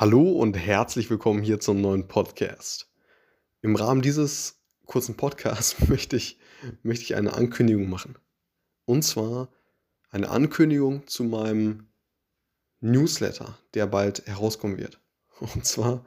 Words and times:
Hallo 0.00 0.30
und 0.30 0.54
herzlich 0.54 1.10
willkommen 1.10 1.42
hier 1.42 1.58
zum 1.58 1.80
neuen 1.80 2.06
Podcast. 2.06 2.88
Im 3.62 3.74
Rahmen 3.74 4.00
dieses 4.00 4.62
kurzen 4.86 5.16
Podcasts 5.16 5.76
möchte 5.88 6.14
ich, 6.14 6.38
möchte 6.84 7.02
ich 7.02 7.16
eine 7.16 7.32
Ankündigung 7.32 7.90
machen. 7.90 8.16
Und 8.84 9.02
zwar 9.02 9.48
eine 10.10 10.28
Ankündigung 10.28 11.08
zu 11.08 11.24
meinem 11.24 11.88
Newsletter, 12.78 13.58
der 13.74 13.88
bald 13.88 14.24
herauskommen 14.28 14.78
wird. 14.78 15.00
Und 15.40 15.66
zwar 15.66 16.04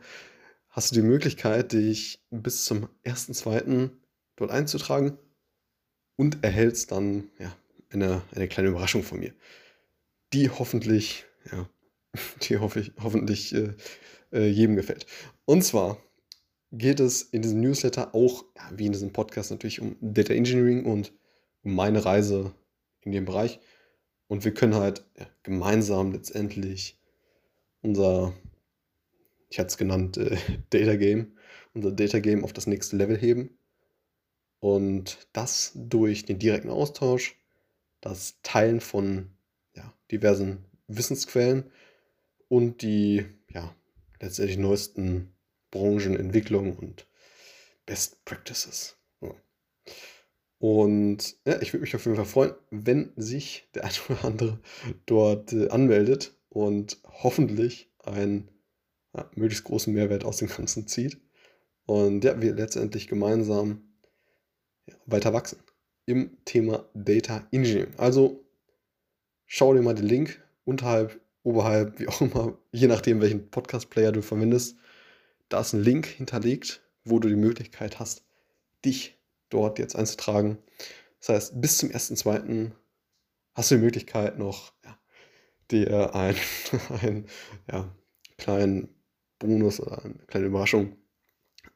hast 0.69 0.91
du 0.91 0.95
die 0.95 1.05
Möglichkeit, 1.05 1.73
dich 1.73 2.23
bis 2.29 2.63
zum 2.63 2.87
1.2. 3.03 3.89
dort 4.37 4.51
einzutragen 4.51 5.17
und 6.15 6.45
erhältst 6.45 6.93
dann 6.93 7.29
ja, 7.39 7.53
eine, 7.89 8.21
eine 8.33 8.47
kleine 8.47 8.69
Überraschung 8.69 9.03
von 9.03 9.19
mir, 9.19 9.33
die 10.31 10.49
hoffentlich 10.49 11.25
ja, 11.51 11.67
die 12.43 12.57
hoffe 12.57 12.79
ich, 12.81 12.91
hoffentlich 13.01 13.53
äh, 13.53 13.73
äh, 14.31 14.47
jedem 14.47 14.75
gefällt. 14.75 15.05
Und 15.45 15.63
zwar 15.63 15.97
geht 16.71 16.99
es 16.99 17.21
in 17.21 17.41
diesem 17.41 17.59
Newsletter 17.61 18.15
auch, 18.15 18.45
ja, 18.55 18.69
wie 18.75 18.85
in 18.85 18.93
diesem 18.93 19.13
Podcast, 19.13 19.51
natürlich 19.51 19.81
um 19.81 19.97
Data 20.01 20.33
Engineering 20.33 20.85
und 20.85 21.13
um 21.63 21.75
meine 21.75 22.05
Reise 22.05 22.53
in 23.01 23.11
dem 23.11 23.25
Bereich. 23.25 23.59
Und 24.27 24.45
wir 24.45 24.53
können 24.53 24.75
halt 24.75 25.05
ja, 25.19 25.27
gemeinsam 25.43 26.13
letztendlich 26.13 26.97
unser, 27.81 28.33
ich 29.49 29.59
hatte 29.59 29.67
es 29.67 29.77
genannt, 29.77 30.17
äh, 30.17 30.37
Data 30.69 30.95
Game, 30.95 31.37
unser 31.73 31.91
Data 31.91 32.19
Game 32.19 32.43
auf 32.43 32.53
das 32.53 32.67
nächste 32.67 32.95
Level 32.95 33.17
heben. 33.17 33.57
Und 34.59 35.27
das 35.33 35.71
durch 35.75 36.25
den 36.25 36.37
direkten 36.37 36.69
Austausch, 36.69 37.35
das 37.99 38.39
Teilen 38.43 38.79
von 38.79 39.31
ja, 39.75 39.91
diversen 40.11 40.65
Wissensquellen 40.87 41.71
und 42.51 42.81
die 42.81 43.25
ja, 43.53 43.73
letztendlich 44.19 44.57
neuesten 44.57 45.33
Branchenentwicklungen 45.71 46.75
und 46.75 47.07
Best 47.85 48.25
Practices. 48.25 48.97
Ja. 49.21 49.33
Und 50.57 51.37
ja, 51.45 51.61
ich 51.61 51.71
würde 51.71 51.83
mich 51.83 51.95
auf 51.95 52.03
jeden 52.03 52.17
Fall 52.17 52.25
freuen, 52.25 52.53
wenn 52.69 53.13
sich 53.15 53.69
der 53.73 53.85
eine 53.85 53.93
oder 54.09 54.25
andere 54.25 54.59
dort 55.05 55.53
äh, 55.53 55.69
anmeldet 55.69 56.35
und 56.49 56.97
hoffentlich 57.05 57.89
einen 58.03 58.51
ja, 59.15 59.31
möglichst 59.35 59.63
großen 59.63 59.93
Mehrwert 59.93 60.25
aus 60.25 60.37
dem 60.37 60.49
Ganzen 60.49 60.87
zieht. 60.87 61.21
Und 61.85 62.25
ja, 62.25 62.41
wir 62.41 62.53
letztendlich 62.53 63.07
gemeinsam 63.07 63.95
weiter 65.05 65.31
wachsen 65.31 65.59
im 66.05 66.37
Thema 66.43 66.89
Data 66.93 67.47
Engineering. 67.51 67.95
Also 67.95 68.43
schau 69.45 69.73
dir 69.73 69.81
mal 69.81 69.95
den 69.95 70.07
Link 70.07 70.43
unterhalb 70.65 71.21
oberhalb, 71.43 71.99
wie 71.99 72.07
auch 72.07 72.21
immer, 72.21 72.57
je 72.71 72.87
nachdem, 72.87 73.21
welchen 73.21 73.49
Podcast-Player 73.49 74.11
du 74.11 74.21
verwendest, 74.21 74.77
da 75.49 75.61
ist 75.61 75.73
ein 75.73 75.83
Link 75.83 76.05
hinterlegt, 76.05 76.81
wo 77.03 77.19
du 77.19 77.27
die 77.27 77.35
Möglichkeit 77.35 77.99
hast, 77.99 78.23
dich 78.85 79.17
dort 79.49 79.79
jetzt 79.79 79.95
einzutragen. 79.95 80.57
Das 81.19 81.29
heißt, 81.29 81.61
bis 81.61 81.77
zum 81.77 81.89
1.2. 81.89 82.71
hast 83.53 83.71
du 83.71 83.75
die 83.75 83.81
Möglichkeit 83.81 84.39
noch 84.39 84.73
ja, 84.83 84.97
dir 85.71 86.15
einen, 86.15 86.37
einen 87.01 87.25
ja, 87.71 87.93
kleinen 88.37 88.89
Bonus 89.39 89.79
oder 89.79 90.03
eine 90.03 90.15
kleine 90.27 90.47
Überraschung 90.47 90.95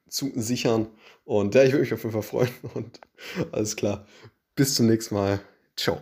zu 0.07 0.31
sichern. 0.35 0.87
Und 1.23 1.55
ja, 1.55 1.63
ich 1.63 1.71
würde 1.71 1.81
mich 1.81 1.93
auf 1.93 2.03
jeden 2.03 2.13
Fall 2.13 2.21
freuen. 2.21 2.49
Und 2.73 3.01
alles 3.51 3.75
klar. 3.75 4.05
Bis 4.55 4.75
zum 4.75 4.87
nächsten 4.87 5.15
Mal. 5.15 5.41
Ciao. 5.75 6.01